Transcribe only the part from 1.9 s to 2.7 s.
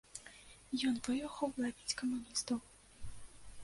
камуністаў.